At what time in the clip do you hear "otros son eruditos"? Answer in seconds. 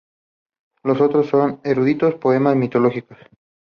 0.99-2.15